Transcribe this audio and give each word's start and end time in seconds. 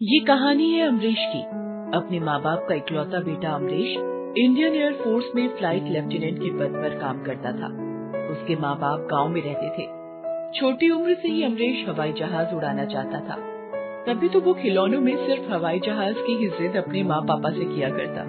ये 0.00 0.18
कहानी 0.20 0.70
है 0.70 0.86
अमरीश 0.88 1.18
की। 1.18 1.40
अपने 1.96 2.18
माँ 2.20 2.42
बाप 2.42 2.66
का 2.68 2.74
इकलौता 2.74 3.20
बेटा 3.20 3.50
अमरीश 3.50 3.94
इंडियन 4.38 4.74
एयर 4.74 4.92
फोर्स 4.92 5.24
में 5.34 5.48
फ़्लाइट 5.48 5.84
लेफ्टिनेंट 5.84 6.38
के 6.38 6.50
पद 6.50 6.74
पर 6.74 6.98
काम 6.98 7.22
करता 7.22 7.52
था। 7.52 7.66
उसके 8.30 8.56
माँ 8.56 8.74
बाप 8.78 9.00
गाँव 9.00 9.28
में 9.28 9.40
रहते 9.42 9.68
थे। 9.68 9.86
छोटी 10.60 10.90
उम्र 10.90 11.14
से 11.14 11.28
ही 11.28 11.42
अमरीश 11.42 11.88
हवाई 11.88 12.12
जहाज़ 12.12 12.54
उड़ाना 12.54 12.84
चाहता 12.84 13.20
था। 13.20 13.36
तभी 14.06 14.28
तो 14.28 14.40
वो 14.40 14.54
खिलौनों 14.54 15.00
में 15.00 15.26
सिर्फ़ 15.26 15.52
हवाई 15.52 15.80
जहाज़ 15.80 16.14
की 16.16 16.36
ही 16.36 16.48
जिद 16.48 16.76
अपने 16.76 17.02
माँ 17.02 17.20
पापा 17.22 17.50
से 17.50 17.64
किया 17.64 17.88
करता। 17.90 18.22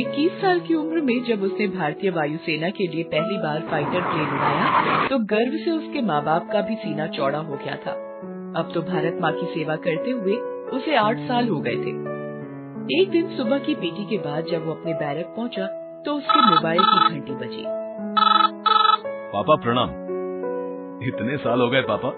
21 0.00 0.40
साल 0.42 0.60
की 0.60 0.74
उम्र 0.74 1.00
में 1.00 1.24
जब 1.24 1.42
उसने 1.42 1.66
भारतीय 1.66 2.10
वायुसेना 2.10 2.70
के 2.70 2.86
लिए 2.86 3.04
पहली 3.04 3.36
बार 3.38 3.60
फाइटर 3.60 4.00
प्लेन 4.00 4.28
उड़ाया 4.28 5.08
तो 5.08 5.18
गर्व 5.18 5.58
से 5.64 5.70
उसके 5.70 6.02
माँ 6.02 6.24
बाप 6.24 6.48
का 6.52 6.60
भी 6.60 6.74
सीना 6.74 7.06
चौड़ा 7.06 7.38
हो 7.38 7.56
गया 7.56 7.76
था। 7.76 7.92
अब 8.56 8.70
तो 8.74 8.82
भारत 8.82 9.18
माँ 9.20 9.32
की 9.32 9.46
सेवा 9.46 9.76
करते 9.76 10.10
हुए 10.10 10.51
उसे 10.72 10.96
आठ 10.96 11.18
साल 11.18 11.48
हो 11.48 11.60
गए 11.60 11.76
थे। 11.76 12.12
एक 13.00 13.10
दिन 13.10 13.36
सुबह 13.36 13.58
की 13.58 13.74
पीटी 13.74 14.04
के 14.04 14.18
बाद 14.18 14.44
जब 14.44 14.66
वो 14.66 14.72
अपने 14.72 14.94
बैरक 14.94 15.26
पहुँचा 15.26 15.66
तो 16.06 16.14
उसके 16.14 16.54
मोबाइल 16.54 16.80
की 16.80 17.10
घंटी 17.10 17.32
बजी। 17.32 17.64
पापा, 19.32 19.56
प्रणाम। 19.56 19.88
इतने 21.08 21.36
साल 21.36 21.60
हो 21.60 21.70
गए 21.70 21.82
पापा। 21.82 22.08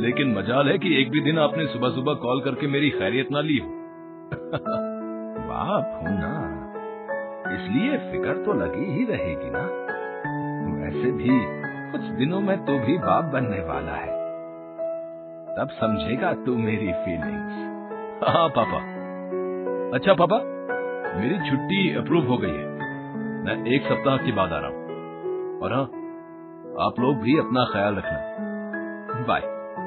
लेकिन 0.00 0.34
मजाल 0.34 0.68
है 0.68 0.78
कि 0.78 1.02
एक 1.02 1.10
भी 1.10 1.20
दिन 1.20 1.38
आपने 1.38 1.66
सुबह 1.66 1.88
सुबह 1.88 2.14
कॉल 2.14 2.40
करके 2.40 2.66
मेरी 2.66 2.90
खैरियत 2.90 3.28
ना 3.32 3.40
ली 3.40 3.56
हो। 3.56 3.68
बाप 5.48 6.00
हूँ 6.02 6.18
ना। 6.20 6.58
इसलिए 7.54 7.98
फ़िक्र 7.98 8.44
तो 8.44 8.52
लगी 8.52 8.92
ही 8.92 9.04
रहेगी 9.04 9.50
ना। 9.50 9.92
वैसे 10.84 11.12
भी 11.12 11.28
कुछ 11.92 12.00
दिनों 12.00 12.40
में 12.40 12.66
तू 12.66 12.78
भी 12.78 12.98
बाप 12.98 13.24
बनने 13.24 13.60
वाला 13.60 13.92
है। 13.92 14.21
तब 15.58 15.68
समझेगा 15.70 16.32
तू 16.34 16.56
मेरी 16.56 16.92
फीलिंग्स 17.04 17.56
हाँ 18.28 18.48
पापा। 18.48 18.78
अच्छा 19.94 20.12
पापा, 20.14 20.36
मेरी 21.16 21.50
छुट्टी 21.50 21.80
अप्रूव 21.94 22.28
हो 22.28 22.36
गई 22.36 22.52
है। 22.52 22.68
मैं 23.44 23.56
एक 23.74 23.82
सप्ताह 23.82 24.16
के 24.16 24.32
बाद 24.32 24.52
आ 24.52 24.58
रहा 24.58 24.68
हूँ। 24.68 25.60
और 25.60 25.72
हाँ 25.72 25.82
आप 26.86 27.00
लोग 27.00 27.16
भी 27.16 27.38
अपना 27.38 27.64
ख्याल 27.72 27.96
रखना। 27.96 29.24
बाय 29.28 29.42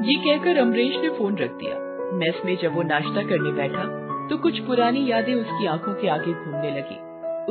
ये 0.09 0.15
कहकर 0.19 0.59
अमरीश 0.59 0.99
ने 1.01 1.09
फ़ोन 1.09 1.37
रख 1.37 1.51
दिया। 1.53 1.79
मेस 2.17 2.41
में 2.45 2.55
जब 2.61 2.75
वो 2.75 2.83
नाश्ता 2.83 3.21
करने 3.23 3.51
बैठा 3.51 3.83
तो 4.27 4.37
कुछ 4.37 4.59
पुरानी 4.59 5.11
यादें 5.11 5.33
उसकी 5.33 5.65
आँखों 5.67 5.93
के 5.93 6.07
आगे 6.07 6.33
घूमने 6.33 6.71
लगी। 6.71 6.99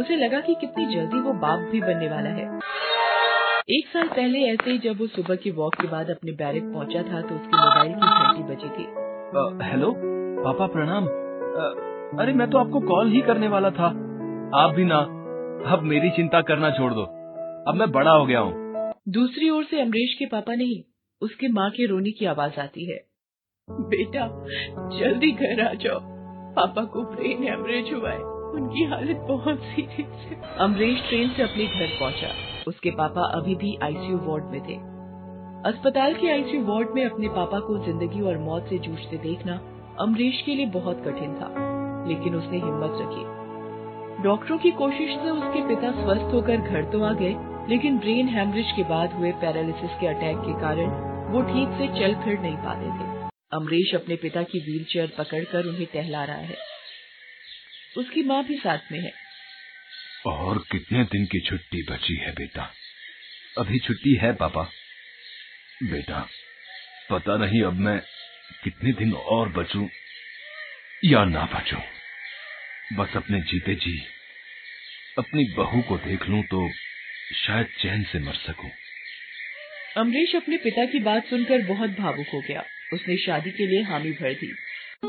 उसे 0.02 0.16
लगा 0.16 0.40
कि 0.40 0.54
कितनी 0.54 0.86
जल्दी 0.94 1.20
वो 1.20 1.32
बाप 1.40 1.68
भी 1.72 1.80
बनने 1.80 2.08
वाला 2.08 2.30
है। 2.30 2.46
एक 3.70 3.86
साल 3.86 4.08
पहले 4.08 4.38
ऐसे 4.38 4.70
ही 4.70 4.78
जब 4.78 4.98
वो 4.98 5.06
सुबह 5.06 5.36
की 5.36 5.50
वॉक 5.50 5.74
के 5.74 5.88
बाद 5.88 6.10
अपने 6.10 6.32
बैरक 6.32 6.62
पहुँचा 6.62 7.02
था 7.02 7.22
तो 7.22 7.34
उसके 7.34 7.56
मोबाइल 7.56 7.92
की 7.92 8.00
घंटी 8.00 8.54
बजी 8.54 8.68
थी। 8.68 8.82
हेलो 9.70 9.94
पापा 10.44 10.66
प्रणाम। 10.66 11.04
अ, 11.04 12.20
अरे 12.20 12.32
मैं 12.32 12.50
तो 12.50 12.58
आपको 12.58 12.80
कॉल 12.80 13.08
ही 13.08 13.20
करने 13.20 13.48
वाला 13.48 13.70
था। 13.70 13.86
आप 14.54 14.72
भी 14.76 14.84
ना। 14.84 14.98
अब 15.72 15.80
मेरी 15.82 16.10
चिंता 16.10 16.40
करना 16.40 16.70
छोड़ 16.70 16.92
दो। 16.92 17.02
अब 17.70 17.74
मैं 17.74 17.90
बड़ा 17.92 18.10
हो 18.10 18.26
गया 18.26 18.40
हूँ। 18.40 18.52
दूसरी 19.08 19.50
ओर 19.50 19.64
से 19.64 19.80
अमरीश 19.80 20.14
के 20.14 20.26
पापा 20.26 20.54
नहीं 20.54 20.82
उसके 21.20 21.48
माँ 21.48 21.70
के 21.70 21.86
रोने 21.86 22.10
की 22.10 22.24
आवाज़ 22.24 22.60
आती 22.60 22.92
है। 22.92 22.98
बेटा 23.70 24.28
जल्दी 24.98 25.32
घर 25.32 25.68
आ 25.68 25.74
जाओ। 25.74 26.00
पापा 26.52 26.84
को 26.84 27.02
ब्रेन 27.02 27.44
हेमरेज 27.44 27.92
हुआ 27.92 28.10
है। 28.10 28.33
उनकी 28.55 28.84
हालत 28.84 29.24
बहुत 29.28 29.60
सीरियस 29.66 30.27
है। 30.27 30.41
अमरीश 30.60 31.02
ट्रेन 31.08 31.28
से 31.28 31.42
अपने 31.42 31.66
घर 31.66 31.98
पहुँचा। 32.00 32.33
उसके 32.69 32.91
पापा 32.92 33.22
अभी 33.38 33.55
भी 33.55 33.77
आईसीयू 33.83 34.19
वार्ड 34.24 34.44
में 34.44 34.61
थे। 34.61 34.77
अस्पताल 35.64 36.14
के 36.14 36.30
आईसीयू 36.30 36.64
वार्ड 36.64 36.88
में 36.94 37.05
अपने 37.05 37.28
पापा 37.34 37.61
को 37.61 37.78
ज़िंदगी 37.84 38.20
और 38.22 38.38
मौत 38.41 38.66
से 38.69 38.78
जूझते 38.78 39.16
देखना 39.19 39.61
अमरीश 40.00 40.42
के 40.42 40.55
लिए 40.55 40.66
बहुत 40.72 41.02
कठिन 41.06 41.34
था, 41.34 41.48
लेकिन 42.08 42.34
उसने 42.34 42.58
हिम्मत 42.58 42.98
रखी। 43.00 44.22
डॉक्टरों 44.22 44.58
की 44.58 44.70
कोशिश 44.72 45.11
से 45.14 45.30
उसके 45.30 45.66
पिता 45.68 45.91
स्वस्थ 45.94 46.34
होकर 46.34 46.56
घर 46.58 46.90
तो 46.92 47.02
आ 47.05 47.12
गए, 47.12 47.34
लेकिन 47.68 47.98
ब्रेन 47.98 48.28
हेमरेज 48.28 48.73
के 48.77 48.83
बाद 48.84 49.12
हुए 49.12 49.33
पैरालिसिस 49.40 49.98
के 50.01 50.07
अटैक 50.07 50.36
के 50.39 50.61
कारण 50.61 50.90
वो 51.33 51.42
ठीक 51.45 51.78
से 51.78 51.86
चल 51.98 52.14
फिर 52.24 52.39
नहीं 52.40 52.57
पाते 52.58 52.90
थे। 52.90 53.12
अमरीश 53.52 53.95
अपने 53.95 54.17
पिता 54.17 54.42
की 54.42 54.58
व्हीलचेयर 54.61 55.12
पकड़कर 55.18 55.67
उन्हें 55.67 55.86
टहला 55.95 56.24
रहा 56.24 56.36
है। 56.45 56.57
उसकी 57.96 58.22
माँ 58.22 58.44
भी 58.44 58.58
साथ 58.58 58.92
में 58.92 59.00
है। 59.00 59.12
और 60.27 60.58
कितने 60.72 61.05
दिन 61.05 61.24
की 61.24 61.40
छुट्टी 61.40 61.82
बची 61.82 62.16
है 62.16 62.32
बेटा? 62.32 62.74
अभी 63.58 63.78
छुट्टी 63.78 64.14
है 64.14 64.32
पापा। 64.32 64.62
बेटा 65.82 66.28
पता 67.10 67.36
नहीं 67.36 67.62
अब 67.62 67.72
मैं 67.72 67.98
कितने 68.64 68.92
दिन 68.92 69.12
और 69.12 69.48
बचूं 69.48 69.88
या 71.04 71.24
ना 71.24 71.44
बचूं। 71.54 71.80
बस 72.96 73.16
अपने 73.16 73.40
जीते 73.40 73.74
जी 73.74 73.98
अपनी 75.18 75.44
बहू 75.56 75.83
को 75.83 75.98
देख 75.98 76.28
लूँ 76.28 76.42
तो 76.42 76.68
शायद 77.34 77.66
चैन 77.66 78.04
से 78.04 78.18
मर 78.18 78.34
सकूँ। 78.34 78.70
अमरीश 79.96 80.34
अपने 80.36 80.56
पिता 80.56 80.84
की 80.84 80.98
बात 80.98 81.27
सुनकर 81.27 81.62
बहुत 81.62 81.90
भावुक 81.90 82.27
हो 82.34 82.40
गया। 82.40 82.64
उसने 82.92 83.16
शादी 83.16 83.50
के 83.50 83.66
लिए 83.66 83.83
हामी 83.83 84.10
भर 84.12 84.33
दी। 84.33 84.52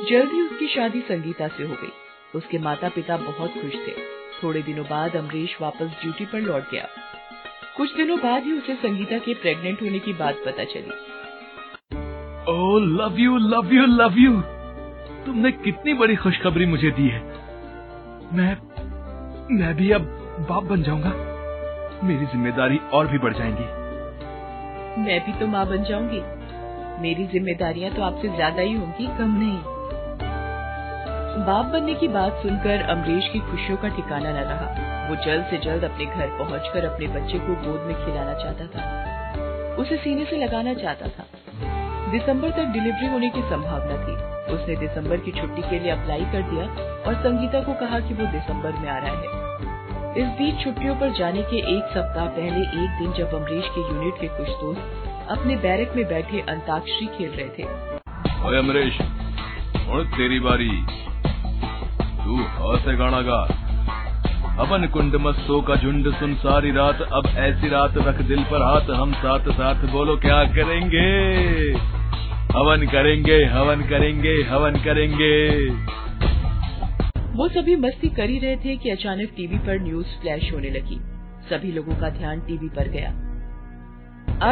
जल्द 0.10 0.34
ही 0.34 0.42
उसकी 0.42 0.68
शादी 0.76 1.02
संगीता 1.02 1.48
से 1.48 1.64
हो 1.64 1.76
गई। 1.76 2.05
उसके 2.36 2.58
माता 2.60 2.90
पिता 2.90 3.18
बहुत 3.18 3.54
खुश 3.54 3.74
थे। 3.88 3.94
थोड़े 4.44 4.62
दिनों 4.62 4.86
बाद 4.86 5.16
अमरीश 5.16 5.58
वापस 5.62 5.98
ड्यूटी 6.02 6.26
पर 6.26 6.42
लौट 6.42 6.72
गया। 6.72 6.88
कुछ 7.78 7.96
दिनों 7.98 8.18
बाद 8.18 8.44
ही 8.44 8.52
उसे 8.52 8.76
संगीता 8.76 9.18
के 9.18 9.34
प्रेग्नेंट 9.34 9.82
होने 9.82 10.00
की 10.00 10.14
बात 10.14 10.42
पता 10.46 10.64
चली। 10.64 10.92
ओ 12.48 12.78
love 12.80 13.20
you 13.20 13.38
love 13.38 13.74
you 13.74 13.86
love 13.86 14.18
you 14.18 14.42
तुमने 15.26 15.52
कितनी 15.52 15.94
बड़ी 15.94 16.16
खुशखबरी 16.16 16.66
मुझे 16.66 16.92
दी 16.92 17.08
है। 17.08 17.22
मैं 18.34 18.56
मैं 19.52 19.74
भी 19.76 19.92
अब 19.92 20.02
बाप 20.50 20.64
बन 20.64 20.84
जाऊँगा। 20.84 21.14
मेरी 22.04 22.26
ज़िम्मेदारी 22.26 22.80
और 22.94 23.08
भी 23.08 23.18
बढ़ 23.18 23.34
जाएँगी। 23.34 23.64
मैं 25.02 25.20
भी 25.26 25.40
तो 25.40 25.48
माँ 25.48 25.66
बन 25.68 25.84
जाऊँगी। 25.84 26.22
मेरी 27.02 27.26
जिम्मेदारियाँ 27.28 27.94
तो 27.96 28.02
आपसे 28.02 28.28
ज़्यादा 28.28 28.62
ही 28.62 28.74
होंगी 28.74 29.08
कम 29.18 29.38
नहीं। 29.40 29.75
बाप 31.36 31.66
बनने 31.66 31.94
की 31.94 32.08
बात 32.08 32.34
सुनकर 32.34 32.82
अमरीश 32.82 33.28
की 33.28 33.40
खुशियों 33.40 33.78
का 33.78 33.88
ठिकाना 33.88 34.32
न 34.32 34.36
रहा। 34.36 35.10
वो 35.10 35.16
जल्द 35.16 35.46
से 35.46 35.58
जल्द 35.58 35.84
अपने 35.84 36.06
घर 36.06 36.28
पहुंचकर 36.28 36.86
अपने 36.86 37.08
बच्चे 37.08 37.40
को 37.40 37.48
गोद 37.48 37.82
में 37.82 38.06
खिलाना 38.06 38.34
चाहता 38.34 38.66
था। 38.66 39.16
उसे 39.76 39.98
सीने 39.98 40.26
से 40.26 40.38
लगाना 40.38 40.74
चाहता 40.74 41.08
था। 41.08 41.24
दिसंबर 42.12 42.50
तक 42.50 42.64
डिलीवरी 42.64 43.08
होने 43.08 43.30
की 43.30 43.42
संभावना 43.42 43.94
थी। 43.94 44.36
उसने 44.54 44.76
दिसंबर 44.76 45.18
की 45.18 45.32
छुट्टी 45.32 45.62
के 45.62 45.80
लिए 45.80 45.92
अप्लाई 45.92 46.22
कर 46.22 46.42
दिया 46.42 46.64
और 47.08 47.16
संगीता 47.16 47.60
को 47.62 47.74
कहा 47.74 48.00
कि 48.00 48.14
वो 48.14 48.26
दिसंबर 48.26 48.72
में 48.72 48.90
आ 48.90 48.98
रहा 48.98 49.12
है। 49.12 49.46
इस 50.22 50.28
बीच 50.28 50.64
छुट्टियों 50.64 50.96
पर 50.96 51.10
जाने 51.10 51.42
के 51.42 51.78
एक 51.78 51.84
सप्ताह 51.84 52.26
पहले 52.26 52.60
एक 52.60 53.00
दिन 53.00 53.14
जब 53.14 53.34
अमरीश 53.34 53.66
के 53.68 53.82
यूनिट 53.82 54.14
के 54.22 54.28
कुछ 54.28 54.48
दोस्त 54.48 54.82
अपने 55.30 55.56
बैरक 55.56 55.94
में 55.96 56.08
बैठे 56.08 56.40
अंताक्षरी 56.40 57.08
खेल 57.08 57.30
रहे 57.30 57.50
थे। 57.50 57.64
अमरीश, 58.60 59.02
और 59.90 60.06
तेरी 60.06 60.40
बारी। 60.40 60.86
तू 62.26 62.44
और 62.44 62.80
से 62.80 62.96
गाना 62.96 63.22
गा। 63.22 63.42
अपन 64.60 64.86
कुंड 64.94 65.16
मस्तों 65.16 65.62
का 65.62 65.76
झुंड 65.76 66.14
सुन 66.14 66.34
सारी 66.36 66.72
रात। 66.72 67.02
अब 67.02 67.28
ऐसी 67.38 67.70
रात 67.70 67.98
रख 67.98 68.22
दिल 68.22 68.44
पर 68.44 68.62
हाथ, 68.62 68.90
हम 68.96 69.14
साथ 69.14 69.40
साथ 69.40 69.92
बोलो, 69.92 70.18
क्या 70.18 70.44
करेंगे? 70.44 71.08
हवन 72.58 72.88
करेंगे 72.88 73.46
हवन 73.46 73.82
करेंगे 73.82 74.34
हवन 74.44 74.72
करेंगे। 74.72 75.70
वो 77.34 77.48
सभी 77.48 77.76
मस्ती 77.76 78.08
कर 78.08 78.30
ही 78.30 78.40
रहे 78.40 78.56
थे 78.56 78.78
कि 78.78 78.90
अचानक 78.90 79.30
टीवी 79.38 79.58
पर 79.58 79.82
न्यूज़ 79.82 80.08
फ्लैश 80.22 80.54
होने 80.54 80.70
लगी। 80.70 81.00
सभी 81.50 81.72
लोगों 81.72 81.96
का 81.96 82.10
ध्यान 82.10 82.40
टीवी 82.40 82.70
पर 82.70 82.88
गया। 82.88 83.10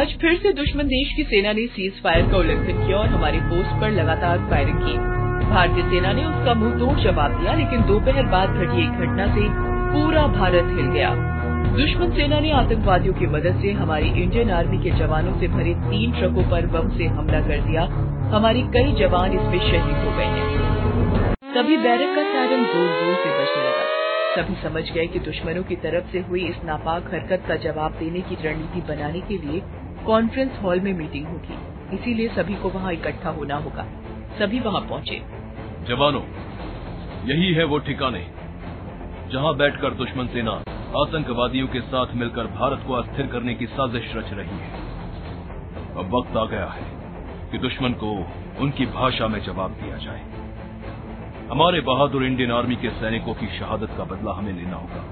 आज 0.00 0.16
फिर 0.20 0.36
से 0.36 0.52
दुश्मन 0.52 0.84
देश 0.84 1.12
की 1.16 1.22
सेना 1.22 1.52
ने 1.52 1.66
सीज 1.66 2.02
फायर 2.02 2.30
का 2.30 2.36
उल्लंघन 2.36 2.86
किया 2.86 2.96
और 2.96 3.06
हमारी 3.06 3.38
पोस्ट 3.40 3.80
पर 3.80 3.90
लगातार 3.90 4.38
फायरिंग 4.38 4.78
की। 4.78 5.13
भारतीय 5.44 5.84
सेना 5.84 6.12
ने 6.12 6.24
उसका 6.24 6.54
मुँह 6.54 6.78
तोड़ 6.78 6.98
जवाब 7.00 7.38
दिया, 7.40 7.54
लेकिन 7.54 7.82
दोपहर 7.82 8.26
बाद 8.26 8.48
घटी 8.50 8.82
एक 8.82 9.00
घटना 9.00 9.26
से 9.34 9.48
पूरा 9.94 10.26
भारत 10.26 10.72
हिल 10.76 10.86
गया। 10.86 11.14
दुश्मन 11.76 12.10
सेना 12.10 12.38
ने 12.40 12.50
आतंकवादियों 12.52 13.14
की 13.14 13.26
मदद 13.26 13.60
से 13.62 13.72
हमारी 13.72 14.08
इंडियन 14.22 14.50
आर्मी 14.50 14.78
के 14.78 14.90
जवानों 14.90 15.38
से 15.40 15.48
भरे 15.48 15.74
तीन 15.74 16.12
ट्रकों 16.12 16.42
पर 16.50 16.66
बम 16.66 16.88
से 16.88 17.06
हमला 17.06 17.40
कर 17.40 17.60
दिया। 17.60 17.82
हमारी 18.34 18.62
कई 18.74 18.92
जवान 18.92 19.32
इसमें 19.32 19.58
शहीद 19.60 19.96
हो 20.04 20.16
गए 20.16 20.24
हैं। 20.24 21.34
तभी 21.54 21.76
बैरक 21.76 22.14
का 22.16 22.22
सायरन 22.22 22.64
ज़ोर 22.64 22.86
ज़ोर 22.94 23.14
से 23.14 23.30
बजने 23.30 23.64
लगा। 23.64 23.84
सभी 24.36 24.54
समझ 24.62 24.82
गए 24.92 25.06
कि 25.06 25.18
दुश्मनों 25.20 25.62
की 25.62 25.76
तरफ़ 25.76 26.12
से 26.12 26.20
हुई 26.20 26.44
इस 26.44 26.64
नापाक 26.64 27.12
हरकत 27.14 27.44
का 27.48 27.56
जवाब 27.56 27.92
देने 27.92 28.20
की 28.20 28.36
रणनीति 28.44 28.80
बनाने 28.88 29.20
के 29.20 29.38
लिए 29.38 29.62
कॉन्फ्रेंस 30.06 30.58
हॉल 30.62 30.80
में 30.80 30.92
मीटिंग 30.92 31.26
होगी। 31.26 31.96
इसीलिए 31.96 32.28
सभी 32.28 32.54
को 32.54 32.68
वहाँ 32.68 32.92
इकट्ठा 32.92 33.30
होना 33.30 33.56
होगा। 33.56 33.86
सभी 34.38 34.60
वहाँ 34.60 34.80
पहुँचे। 34.80 35.22
जवानों, 35.84 36.22
यही 37.26 37.52
है 37.54 37.64
वो 37.64 37.78
ठिकाने 37.78 38.30
जहाँ 39.32 39.56
बैठकर 39.56 39.90
दुश्मन 39.90 40.26
सेना 40.26 40.52
आतंकवादियों 41.00 41.66
के 41.68 41.80
साथ 41.80 42.14
मिलकर 42.14 42.46
भारत 42.46 42.84
को 42.86 42.92
अस्थिर 42.92 43.26
करने 43.26 43.54
की 43.54 43.66
साजिश 43.66 44.12
रच 44.16 44.32
रही 44.32 44.58
है। 44.58 44.70
अब 45.96 46.14
वक्त 46.14 46.36
आ 46.36 46.44
गया 46.44 46.66
है 46.66 46.84
कि 47.52 47.58
दुश्मन 47.58 47.92
को 47.92 48.26
उनकी 48.60 48.86
भाषा 48.86 49.28
में 49.28 49.42
जवाब 49.42 49.70
दिया 49.70 49.96
जाए। 49.96 50.24
हमारे 51.50 51.80
बहादुर 51.80 52.24
इंडियन 52.24 52.52
आर्मी 52.52 52.76
के 52.76 52.90
सैनिकों 52.90 53.34
की 53.34 53.46
शहादत 53.58 53.90
का 53.96 54.04
बदला 54.04 54.32
हमें 54.32 54.52
लेना 54.52 54.76
होगा। 54.76 55.04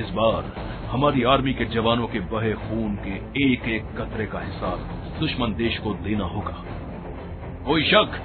इस 0.00 0.10
बार 0.10 0.52
हमारी 0.86 1.22
आर्मी 1.22 1.54
के 1.54 1.64
जवानों 1.64 2.06
के 2.06 2.20
बहे 2.20 2.52
खून 2.52 2.96
के 2.96 3.44
एक 3.52 3.64
एक 3.68 4.00
कतरे 4.00 4.26
का 4.26 4.40
हिसाब 4.40 4.78
दुश्मन 5.20 5.54
देश 5.54 5.78
को 5.78 5.94
देना 5.94 6.24
होगा। 6.24 6.64
कोई 7.66 7.82
शक? 7.82 8.20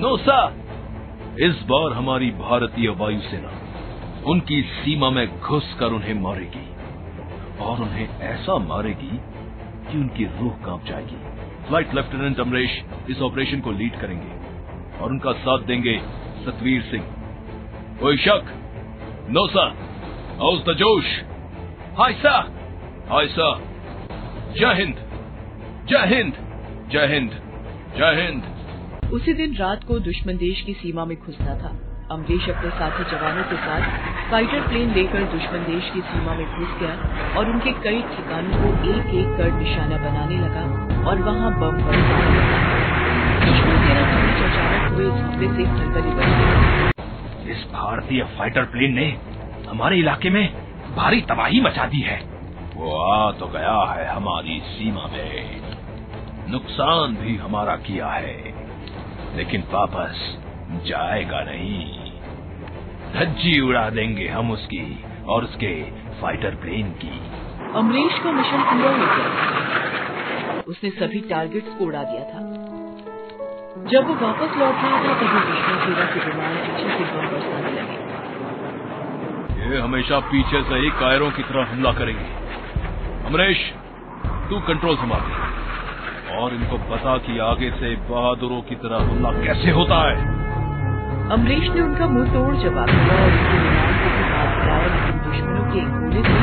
नो 0.00 0.16
सा 0.16 0.36
इस 1.40 1.58
बार 1.62 1.92
हमारी 1.92 2.30
भारतीय 2.30 2.88
वायुसेना 2.88 3.50
उनकी 4.26 4.60
सीमा 4.62 5.10
में 5.10 5.40
घुसकर 5.40 5.86
उन्हें 5.86 6.14
मारेगी 6.14 6.62
और 7.60 7.80
उन्हें 7.80 8.20
ऐसा 8.20 8.56
मारेगी 8.58 9.10
कि 9.90 9.98
उनकी 9.98 10.24
रूह 10.24 10.52
काँप 10.64 10.84
जाएगी। 10.84 11.16
फ़्लाइट 11.66 11.94
लेफ्टिनेंट 11.94 12.40
अमरेश 12.40 12.78
इस 13.10 13.20
ऑपरेशन 13.22 13.60
को 13.60 13.72
लीड 13.72 13.98
करेंगे 14.00 14.98
और 14.98 15.10
उनका 15.10 15.32
साथ 15.32 15.58
देंगे 15.62 15.96
सतवीर 16.44 16.82
सिंह। 16.82 17.04
कोई 18.00 18.16
शक। 18.16 18.52
नो 19.30 19.46
सर 19.46 19.74
हाउस 20.40 20.64
द 20.64 20.76
जोश? 20.76 21.10
हाय 21.98 22.12
सर 22.12 22.48
हाय 23.10 23.26
सर 23.26 23.60
जय 24.52 24.74
हिंद। 24.74 25.04
जय 25.88 26.14
हिंद। 26.14 26.32
जय 26.88 27.06
हिंद। 27.06 27.30
जय 27.98 28.22
हिंद। 28.22 28.42
उसी 29.12 29.32
दिन 29.32 29.54
रात 29.56 29.84
को 29.84 29.98
दुश्मन 29.98 30.36
देश 30.36 30.60
की 30.60 30.72
सीमा 30.72 31.04
में 31.04 31.16
घुसना 31.16 31.54
था। 31.54 31.70
अमरीश 32.10 32.48
अपने 32.48 32.70
साथी 32.70 33.04
जवानों 33.10 33.42
के 33.42 33.56
साथ 33.56 33.82
फाइटर 34.30 34.68
प्लेन 34.68 34.94
लेकर 34.94 35.22
दुश्मन 35.22 35.64
देश 35.64 35.90
की 35.94 36.00
सीमा 36.00 36.34
में 36.34 36.46
घुस 36.46 36.68
गया 36.80 37.38
और 37.38 37.50
उनके 37.50 37.70
कई 37.70 38.02
ठिकानों 38.02 38.58
को 38.58 38.90
एक 38.90 39.14
एक 39.14 39.36
कर 39.36 39.52
निशाना 39.52 39.96
बनाने 39.96 40.38
लगा 40.38 40.62
और 41.08 41.18
वहाँ 41.18 41.60
बम 41.60 41.76
दुश्मन 43.46 43.86
सेना 43.86 44.06
अचानक 44.46 44.92
हुए 44.92 45.06
इस 45.06 45.12
हमले 45.12 45.48
से 45.48 45.64
खलबली 45.64 46.14
गई 46.14 47.52
इस 47.52 47.66
भारतीय 47.72 48.24
फाइटर 48.24 48.62
प्लेन 48.62 48.94
ने 48.94 49.18
हमारे 49.68 49.96
इलाके 49.96 50.30
में 50.30 50.54
भारी 50.96 51.20
तबाही 51.20 51.60
मचा 51.60 51.86
दी 51.86 52.00
है। 52.00 52.20
वो 52.74 52.96
आ 53.12 53.32
तो 53.32 53.46
गया 53.46 53.92
है 53.92 54.08
हमारी 54.08 54.60
सीमा 54.60 55.06
में। 55.06 55.60
नुकसान 56.50 57.16
भी 57.16 57.36
हमारा 57.36 57.76
किया 57.76 58.06
है। 58.06 58.59
लेकिन 59.36 59.64
वापस 59.72 60.38
जाएगा 60.86 61.40
नहीं। 61.40 62.10
धज्जी 63.14 63.60
उड़ा 63.60 63.90
देंगे 63.90 64.28
हम 64.28 64.50
उसकी 64.50 65.04
और 65.28 65.44
उसके 65.44 65.84
फाइटर 66.22 66.50
प्लेन 66.50 66.90
की। 66.90 67.20
अमरीश 67.74 68.18
का 68.18 68.32
मिशन 68.32 68.50
पूरा 68.50 68.90
हो 68.90 68.96
गया। 68.96 70.62
उसने 70.68 70.90
सभी 70.90 71.20
टारगेट्स 71.20 71.68
को 71.68 71.84
उड़ा 71.84 72.02
दिया 72.02 72.22
था। 72.22 72.38
जब 73.84 74.08
वो 74.08 74.14
वापस 74.14 74.40
लौट 74.40 74.58
रहा 74.58 74.74
था 74.74 75.14
तभी 75.14 75.26
दुश्मन 75.26 75.84
सेना 75.84 76.06
के 76.06 76.30
विमान 76.30 76.56
पीछे 76.56 76.88
से 76.88 77.04
बम 77.04 77.26
बरसाने 77.26 77.70
लगे। 77.70 78.10
ये 79.70 79.80
हमेशा 79.80 80.18
पीछे 80.18 80.62
से 80.62 80.74
ही 80.74 80.90
कायरों 80.90 81.30
की 81.30 81.42
तरह 81.42 81.72
हमला 81.72 81.92
करेंगे। 81.92 82.24
अमरेश 83.26 83.72
तू 84.50 84.60
कंट्रोल 84.60 84.96
संभाल। 84.96 85.20
और 86.38 86.54
इनको 86.54 86.76
बता 86.90 87.16
कि 87.18 87.38
आगे 87.38 87.70
से 87.70 87.94
बहादुरों 88.08 88.60
की 88.62 88.74
तरह 88.74 89.02
हमला 89.04 89.30
कैसे 89.44 89.70
होता 89.70 89.98
है। 90.08 90.14
अमरीश 91.32 91.68
ने 91.70 91.80
उनका 91.80 92.06
मुँह 92.06 92.32
तोड़ 92.32 92.54
जवाब 92.56 92.90
दिया 92.90 93.16
और 93.16 93.30
उनके 93.30 93.58
विमान 93.58 93.92
को 94.00 94.08
भी 94.10 94.24
हाथ 94.30 94.50
गिराया 94.56 94.88
लेकिन 94.94 95.16
दुश्मनों 95.24 95.64
के 95.72 95.78
एक 95.78 95.90
गोले 95.96 96.22
से 96.22 96.34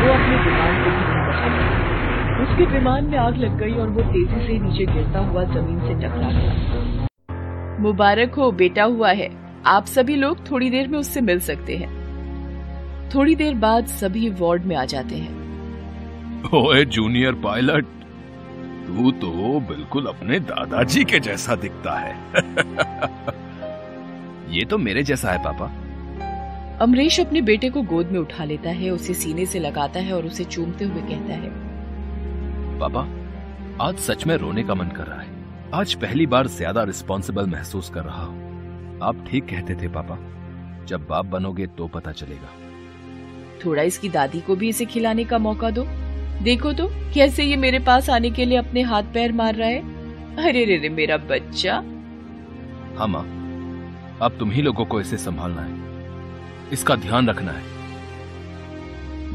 वो 0.00 0.12
अपने 0.14 0.36
विमान 0.44 0.72
को 0.84 0.90
भी 0.90 1.04
नहीं 1.04 1.22
बचा 1.26 1.46
सका। 1.56 2.42
उसके 2.42 2.64
विमान 2.66 3.02
में 3.04 3.18
आग 3.18 3.36
लग 3.36 3.58
गई 3.58 3.72
और 3.72 3.88
वो 3.88 4.02
तेज़ी 4.02 4.46
से 4.46 4.58
नीचे 4.58 4.86
गिरता 4.86 5.18
हुआ 5.18 5.44
ज़मीन 5.44 5.78
से 5.80 5.94
टकरा 5.94 6.30
गया। 6.30 6.52
मुबारक 7.80 8.34
हो 8.34 8.50
बेटा 8.52 8.84
हुआ 8.84 9.12
है। 9.12 9.30
आप 9.66 9.84
सभी 9.84 10.16
लोग 10.16 10.50
थोड़ी 10.50 10.70
देर 10.70 10.88
में 10.88 10.98
उससे 10.98 11.20
मिल 11.20 11.40
सकते 11.40 11.76
हैं। 11.76 11.90
थोड़ी 13.14 13.34
देर 13.34 13.54
बाद 13.54 13.86
सभी 13.86 14.28
वार्ड 14.40 14.64
में 14.64 14.76
आ 14.76 14.84
जाते 14.84 15.16
हैं। 15.16 15.40
ओए 16.54 16.84
जूनियर 16.84 17.32
पायलट 17.44 17.86
तू 18.92 19.10
तो 19.10 19.60
बिल्कुल 19.68 20.06
अपने 20.06 20.40
दादाजी 20.40 21.04
के 21.04 21.20
जैसा 21.20 21.56
दिखता 21.56 21.98
है। 21.98 22.34
ये 24.50 24.64
तो 24.64 24.78
मेरे 24.78 25.02
जैसा 25.02 25.30
है 25.30 25.44
पापा। 25.44 25.72
अमरीश 26.80 27.20
अपने 27.20 27.40
बेटे 27.40 27.70
को 27.70 27.82
गोद 27.82 28.06
में 28.06 28.20
उठा 28.20 28.44
लेता 28.44 28.70
है 28.70 28.90
उसे 28.90 29.14
सीने 29.14 29.46
से 29.46 29.58
लगाता 29.58 30.00
है 30.00 30.12
और 30.12 30.26
उसे 30.26 30.44
चूमते 30.44 30.84
हुए 30.84 31.02
कहता 31.02 31.34
है। 31.34 31.50
पापा 32.78 33.08
आज 33.80 33.98
सच 33.98 34.26
में 34.26 34.36
रोने 34.36 34.62
का 34.62 34.74
मन 34.74 34.88
कर 34.88 35.06
रहा 35.06 35.20
है। 35.20 35.28
आज 35.74 35.94
पहली 35.94 36.26
बार 36.26 36.46
ज़्यादा 36.46 36.82
रिस्पॉन्सिबल 36.82 37.46
महसूस 37.46 37.90
कर 37.90 38.04
रहा 38.04 38.24
हूँ। 38.24 38.98
आप 39.02 39.26
ठीक 39.30 39.44
कहते 39.44 39.74
थे 39.74 39.88
पापा। 39.88 40.18
जब 40.84 41.06
बाप 41.06 41.26
बनोगे 41.26 41.66
तो 41.66 41.88
पता 41.88 42.12
चलेगा। 42.12 42.48
थोड़ा 43.64 43.82
इसकी 43.82 44.08
दादी 44.08 44.40
को 44.40 44.56
भी 44.56 44.68
इसे 44.68 44.84
खिलाने 44.84 45.24
का 45.24 45.38
मौका 45.38 45.70
दो। 45.70 45.86
देखो 46.42 46.72
तो 46.72 46.86
कैसे 47.14 47.44
ये 47.44 47.56
मेरे 47.56 47.78
पास 47.78 48.08
आने 48.10 48.30
के 48.30 48.44
लिए 48.44 48.58
अपने 48.58 48.82
हाथ 48.82 49.02
पैर 49.14 49.32
मार 49.32 49.54
रहा 49.54 49.68
है? 49.68 49.80
अरे 50.38 50.64
रे 50.64 50.76
रे 50.76 50.88
मेरा 50.88 51.16
बच्चा। 51.16 51.74
हाँ 52.98 53.06
माँ 53.08 53.22
अब 54.22 54.36
तुम 54.38 54.50
ही 54.50 54.62
लोगों 54.62 54.84
को 54.84 55.00
इसे 55.00 55.16
संभालना 55.16 55.62
है। 55.62 56.70
इसका 56.72 56.96
ध्यान 56.96 57.28
रखना 57.28 57.52
है। 57.52 57.62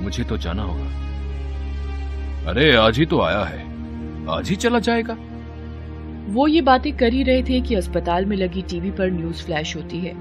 मुझे 0.03 0.23
तो 0.23 0.37
जाना 0.37 0.63
होगा। 0.63 2.49
अरे 2.49 2.75
आज 2.75 2.97
ही 2.99 3.05
तो 3.05 3.19
आया 3.21 3.43
है। 3.43 3.59
आज 4.29 4.49
ही 4.49 4.55
चला 4.55 4.79
जाएगा। 4.79 5.17
वो 6.33 6.47
ये 6.47 6.61
बातें 6.61 6.95
कर 6.97 7.13
ही 7.13 7.23
रहे 7.23 7.43
थे 7.43 7.59
कि 7.61 7.75
अस्पताल 7.75 8.25
में 8.25 8.35
लगी 8.37 8.61
टीवी 8.61 8.91
पर 8.91 9.11
न्यूज़ 9.11 9.43
फ्लैश 9.45 9.75
होती 9.75 9.99
है। 9.99 10.13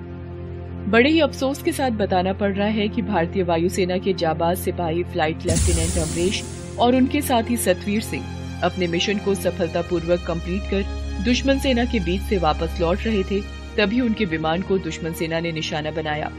बड़े 0.90 1.10
ही 1.10 1.20
अफसोस 1.20 1.62
के 1.62 1.72
साथ 1.72 1.90
बताना 1.90 2.32
पड़ 2.32 2.52
रहा 2.52 2.68
है 2.68 2.88
कि 2.88 3.02
भारतीय 3.02 3.42
वायुसेना 3.42 3.98
के 3.98 4.12
जाबाज 4.14 4.58
सिपाही 4.58 5.02
फ़्लाइट 5.04 5.46
लेफ्टिनेंट 5.46 5.98
अमरीश 5.98 6.42
और 6.78 6.96
उनके 6.96 7.20
साथी 7.22 7.56
सतवीर 7.56 8.02
सिंह 8.02 8.60
अपने 8.64 8.86
मिशन 8.86 9.18
को 9.18 9.34
सफलतापूर्वक 9.34 10.24
कंप्लीट 10.26 10.70
कर 10.70 10.82
दुश्मन 11.24 11.58
सेना 11.58 11.84
के 11.84 12.00
बीच 12.00 12.22
से 12.22 12.38
वापस 12.38 12.80
लौट 12.80 13.04
रहे 13.04 13.22
थे, 13.24 13.40
तभी 13.76 14.00
उनके 14.00 14.24
विमान 14.24 14.62
को 14.62 14.78
दुश्मन 14.78 15.12
सेना 15.12 15.40
ने 15.40 15.52
निशाना 15.52 15.90
बनाया। 15.90 16.30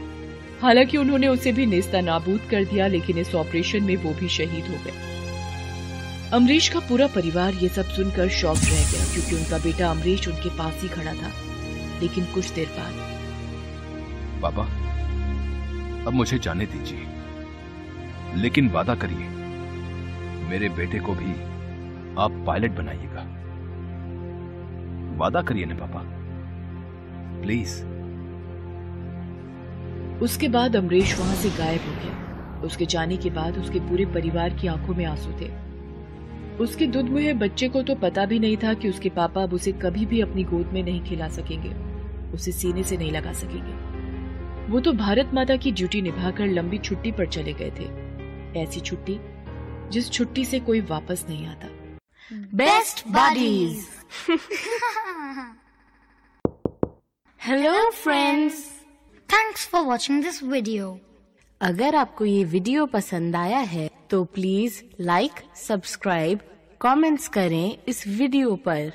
हालाँकि 0.62 0.96
उन्होंने 0.96 1.28
उसे 1.28 1.52
भी 1.52 1.66
नेस्ता 1.66 2.00
नाबूद 2.00 2.40
कर 2.50 2.64
दिया, 2.64 2.86
लेकिन 2.86 3.18
इस 3.18 3.34
ऑपरेशन 3.34 3.82
में 3.82 3.96
वो 3.96 4.14
भी 4.14 4.28
शहीद 4.28 4.66
हो 4.66 4.84
गए। 4.84 4.92
अमरीश 6.32 6.68
का 6.68 6.80
पूरा 6.80 7.06
परिवार 7.06 7.54
ये 7.54 7.68
सब 7.68 7.88
सुनकर 7.88 8.28
शौक 8.30 8.56
रह 8.56 8.90
गया, 8.90 9.04
क्योंकि 9.14 9.36
उनका 9.36 9.58
बेटा 9.58 9.90
अमरीश 9.90 10.28
उनके 10.28 10.56
पास 10.58 10.82
ही 10.82 10.88
खड़ा 10.88 11.12
था, 11.12 11.32
लेकिन 12.00 12.24
कुछ 12.24 12.50
देर 12.50 12.66
बाद। 12.78 14.42
पापा 14.42 14.62
अब 16.06 16.12
मुझे 16.12 16.38
जाने 16.38 16.66
दीजिए, 16.66 17.06
लेकिन 18.42 18.68
वादा 18.68 18.94
करिए। 18.94 19.37
मेरे 20.48 20.68
बेटे 20.68 20.98
को 20.98 21.12
भी 21.12 21.32
आप 22.18 22.44
पायलट 22.46 22.70
बनाइएगा। 22.70 23.24
वादा 25.18 25.42
करिए 25.42 25.64
ना 25.64 25.74
पापा। 25.74 26.02
प्लीज़ 27.42 27.84
उसके 30.24 30.48
बाद 30.48 30.76
अमरीश 30.76 31.18
वहाँ 31.18 31.34
से 31.34 31.50
गायब 31.50 31.80
हो 31.80 31.92
गया। 31.92 32.60
उसके 32.64 32.86
जाने 32.86 33.16
के 33.16 33.30
बाद 33.30 33.58
उसके 33.58 33.80
पूरे 33.80 34.06
परिवार 34.06 34.50
की 34.50 34.66
आँखों 34.66 34.94
में 34.94 35.04
आँसू 35.04 35.30
थे। 35.40 35.50
उसके 36.56 36.86
दुध 36.86 37.04
मुहे 37.04 37.32
बच्चे 37.32 37.68
को 37.68 37.82
तो 37.82 37.94
पता 37.94 38.24
भी 38.24 38.38
नहीं 38.38 38.56
था 38.56 38.74
कि 38.74 38.88
उसके 38.88 39.08
पापा 39.08 39.42
अब 39.42 39.54
उसे 39.54 39.72
कभी 39.72 40.06
भी 40.06 40.20
अपनी 40.20 40.44
गोद 40.44 40.70
में 40.72 40.82
नहीं 40.82 41.04
खिला 41.04 41.28
सकेंगे। 41.28 41.74
उसे 42.32 42.52
सीने 42.52 42.82
से 42.82 42.96
नहीं 42.96 43.12
लगा 43.12 43.32
सकेंगे। 43.32 44.72
वो 44.72 44.80
तो 44.80 44.92
भारत 44.92 45.30
माता 45.34 45.56
की 45.56 45.72
ड्यूटी 45.72 46.02
निभाकर 46.02 46.46
लंबी 46.46 46.78
छुट्टी 46.78 47.12
पर 47.12 47.26
चले 47.26 47.52
गए 47.52 47.70
थे। 47.70 48.08
ऐसी 48.62 48.80
छुट्टी 48.80 49.20
जिस 49.90 50.10
छुट्टी 50.10 50.44
से 50.44 50.60
कोई 50.60 50.80
वापस 50.90 51.24
नहीं 51.28 51.46
आता। 51.46 51.68
Best 52.54 53.06
buddies 53.08 53.86
hello 57.40 57.90
friends 57.92 58.64
thanks 59.28 59.66
for 59.68 59.82
watching 59.84 60.22
this 60.22 60.42
video 60.42 60.98
अगर 61.60 61.94
आपको 61.96 62.24
ये 62.24 62.44
वीडियो 62.46 62.86
पसंद 62.86 63.36
आया 63.36 63.58
है 63.58 63.88
तो 64.10 64.22
प्लीज़ 64.34 64.82
लाइक 65.00 65.40
सब्सक्राइब 65.56 66.40
कमेंट्स 66.80 67.28
करें 67.28 67.76
इस 67.88 68.06
वीडियो 68.08 68.54
पर। 68.66 68.92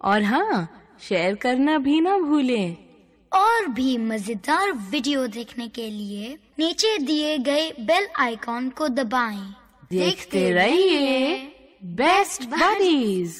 और 0.00 0.22
हाँ 0.22 0.68
शेयर 1.00 1.34
करना 1.42 1.78
भी 1.78 2.00
ना 2.00 2.16
भूलें। 2.18 2.76
और 3.32 3.66
भी 3.68 3.96
मज़ेदार 3.98 4.72
वीडियो 4.90 5.26
देखने 5.26 5.68
के 5.68 5.88
लिए 5.90 6.36
नीचे 6.58 6.96
दिए 6.98 7.36
गए 7.38 7.70
बेल 7.80 8.08
आइकॉन 8.20 8.68
को 8.70 8.88
दबाएँ। 8.88 9.42
देखते 9.92 10.50
रहिए 10.52 11.36
बेस्ट 11.96 12.44
बडीज 12.52 13.36